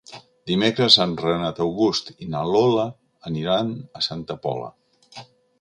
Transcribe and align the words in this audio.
Dimecres 0.51 0.95
en 1.05 1.13
Renat 1.23 1.61
August 1.67 2.11
i 2.27 2.31
na 2.37 2.43
Lola 2.55 2.87
aniran 3.33 3.73
a 4.01 4.05
Santa 4.11 4.43
Pola. 4.47 4.75